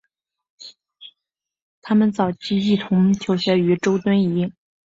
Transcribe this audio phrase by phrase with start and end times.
[1.83, 4.51] 他们早年一同求学于周敦颐。